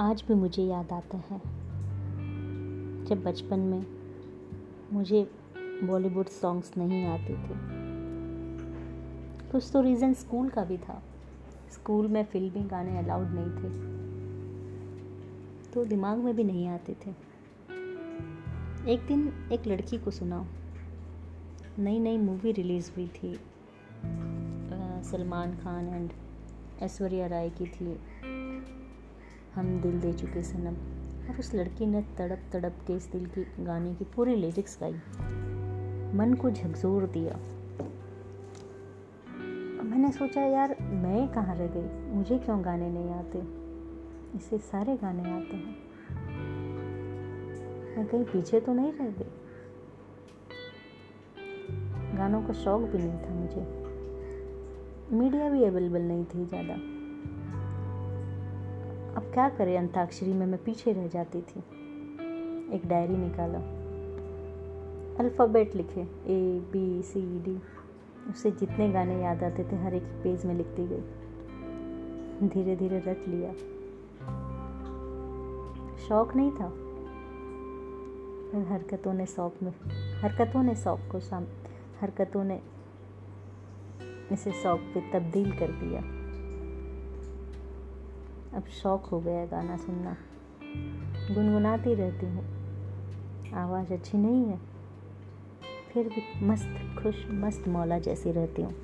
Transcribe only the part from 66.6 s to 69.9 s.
B C D उसे जितने गाने याद आते थे,